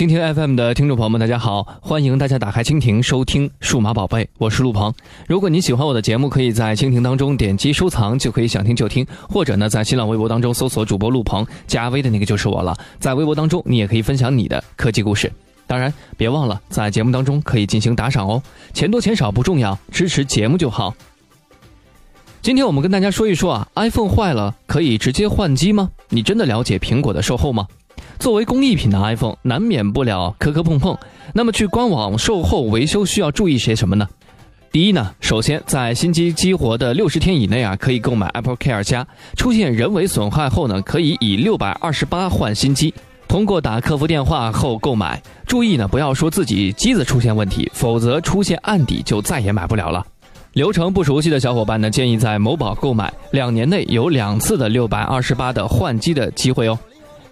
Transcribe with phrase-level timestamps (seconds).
[0.00, 1.62] 蜻蜓 FM 的听众朋友们，大家好！
[1.82, 4.90] 欢迎大家打开蜻蜓收听《数码宝贝》，我是陆鹏。
[5.26, 12.74] 如果你喜欢我的节目，可以在蜻蜓当中点击收藏，就可以想听就听；或者呢，在新浪微博当中搜索主播陆鹏，加微的那个就是我了。
[12.98, 15.30] 在微博当中，你也可以分享你的科技故事。
[15.66, 18.42] 当然，别忘了在节目当中可以进行打赏哦，
[18.72, 20.94] 钱多钱少不重要，支持节目就好。
[22.40, 25.90] 今天我们跟大家说一说啊，iPhone 坏了可以直接换机吗？
[26.08, 27.66] 你真的了解苹果的售后吗？
[28.20, 30.96] 作为工艺品的 iPhone，难免不了磕磕碰碰。
[31.32, 34.06] 那么去官网售后维修需要注意些什么呢？
[34.70, 39.06] 第一呢，首先在新机激活的六十天以内啊，可以购买 Apple Care 加。
[39.36, 42.92] 出现人为损坏后呢，可以以六百二十八换新机。
[43.26, 45.20] 通过打客服电话后购买。
[45.46, 50.06] 注意呢，不要说自己机子出现问题，否则出现案底就再也买不了了。
[50.52, 56.78] 流程不熟悉的小伙伴呢，建议在某宝购买，两年内有两次的六百二十八的换机的机会哦。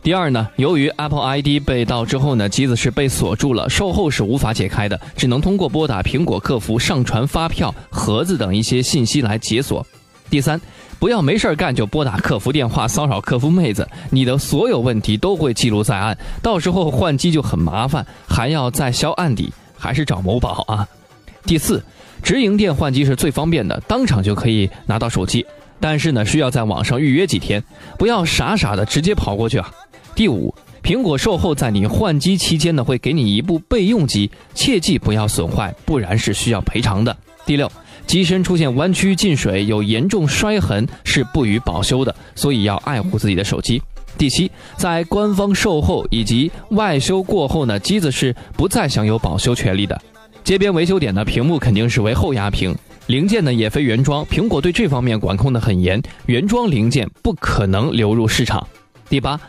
[0.00, 9.86] 第二呢，由于 Apple ID 被盗之后呢，机子是被锁住了，售后是无法解开的，只能通过拨打苹果客服、上传发票、盒子等一些信息来解锁。
[10.30, 10.58] 第三，
[10.98, 20.88] 不要没事干就拨打客服电话骚扰客服妹子，你的所有问题都会记录在案，到时候换机就很麻烦，还要再销案底，还是找某宝啊。
[21.44, 21.82] 第四，
[22.22, 25.44] 直营店换机是最方便的，当场就可以拿到手机，
[25.80, 27.62] 但是呢，需要在网上预约几天，
[27.98, 29.70] 不要傻傻的直接跑过去啊。
[30.18, 30.52] 第五，
[30.82, 37.16] 苹果售后在你换机期间呢，会给你一部备用机，切记不要损坏，不然是需要赔偿的。
[37.46, 37.70] 第六，
[38.04, 43.80] 机身出现弯曲、进水、有严重摔痕是不予保修的，所以要爱护自己的手机。
[44.18, 49.96] 第七，在官方售后以及外修过后呢，机子是不再享有保修权利的。
[50.42, 52.74] 街边维修点呢，屏幕肯定是为后压屏，
[53.06, 58.66] 零件呢也非原装，苹果对这方面管控的很严，原装零件不可能流入市场。
[59.08, 59.40] 第八。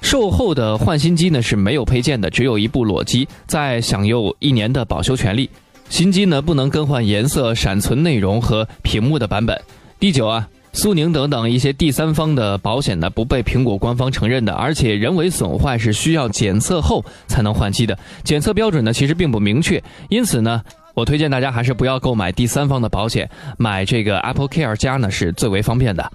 [0.00, 5.50] 售后的换新机呢是没有配件的，只有一部裸机，在享有一年的保修权利。
[5.88, 9.60] 新机呢不能更换颜色、闪存内容和屏幕的版本。
[9.98, 20.62] 第九啊，苏宁等等一些第三方的保险呢不被苹果官方承认的，而且人为损坏是需要检测后才能换机的，检测标准呢其实并不明确，因此呢，
[20.94, 26.10] 我推荐大家还是不要购买第三方的保险，买这个 Apple Care 加呢是最为方便的。